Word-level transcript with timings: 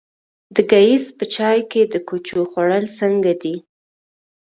د 0.55 0.57
ګیځ 0.71 1.03
په 1.17 1.25
چای 1.33 1.57
د 1.93 1.95
کوچو 2.07 2.39
خوړل 2.51 2.85
څنګه 2.99 3.31
دي؟ 3.41 3.55